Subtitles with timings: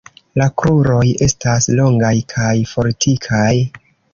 [0.41, 3.55] La kruroj estas longaj kaj fortikaj.